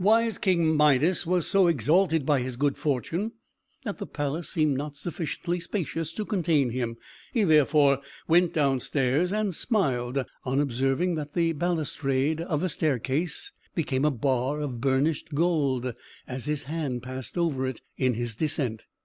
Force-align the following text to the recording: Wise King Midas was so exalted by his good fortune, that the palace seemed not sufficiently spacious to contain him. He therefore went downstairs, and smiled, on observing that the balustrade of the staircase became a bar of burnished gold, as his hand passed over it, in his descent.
Wise 0.00 0.36
King 0.36 0.76
Midas 0.76 1.24
was 1.24 1.46
so 1.46 1.68
exalted 1.68 2.26
by 2.26 2.40
his 2.40 2.56
good 2.56 2.76
fortune, 2.76 3.30
that 3.84 3.98
the 3.98 4.04
palace 4.08 4.48
seemed 4.48 4.76
not 4.76 4.96
sufficiently 4.96 5.60
spacious 5.60 6.12
to 6.14 6.24
contain 6.24 6.70
him. 6.70 6.96
He 7.32 7.44
therefore 7.44 8.00
went 8.26 8.52
downstairs, 8.52 9.32
and 9.32 9.54
smiled, 9.54 10.24
on 10.42 10.58
observing 10.60 11.14
that 11.14 11.34
the 11.34 11.52
balustrade 11.52 12.40
of 12.40 12.62
the 12.62 12.68
staircase 12.68 13.52
became 13.76 14.04
a 14.04 14.10
bar 14.10 14.58
of 14.60 14.80
burnished 14.80 15.34
gold, 15.36 15.94
as 16.26 16.46
his 16.46 16.64
hand 16.64 17.04
passed 17.04 17.38
over 17.38 17.64
it, 17.64 17.80
in 17.96 18.14
his 18.14 18.34
descent. 18.34 18.82